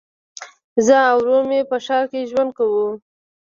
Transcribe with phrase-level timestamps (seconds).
[0.85, 2.87] زه او ورور مي په ښار کي ژوند کوو.